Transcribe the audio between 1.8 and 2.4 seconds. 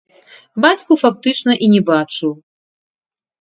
бачыў.